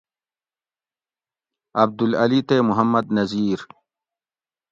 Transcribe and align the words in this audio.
عبدالعلی 1.83 2.41
تے 2.47 2.57
محمد 2.69 3.05
نذیر 3.17 3.59